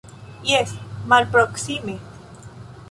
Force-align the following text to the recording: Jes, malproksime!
Jes, 0.51 0.71
malproksime! 1.11 1.95